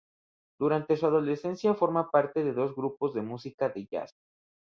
Durante 0.59 0.97
su 0.97 1.05
adolescencia 1.05 1.75
forma 1.75 2.09
parte 2.09 2.43
de 2.43 2.53
dos 2.53 2.73
grupos 2.73 3.13
de 3.13 3.21
música 3.21 3.71
jazz. 3.75 4.15